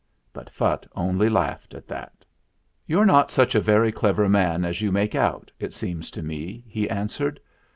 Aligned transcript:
But 0.33 0.49
Phutt 0.49 0.87
only 0.95 1.29
laughed 1.29 1.75
at 1.75 1.87
that. 1.89 2.25
"You're 2.87 3.05
not 3.05 3.29
such 3.29 3.53
a 3.53 3.61
very 3.61 3.91
clever 3.91 4.27
man 4.27 4.65
as 4.65 4.81
you 4.81 4.91
make 4.91 5.13
out, 5.13 5.51
it 5.59 5.73
seems 5.73 6.09
to 6.09 6.23
me," 6.23 6.63
he 6.67 6.89
answered. 6.89 7.39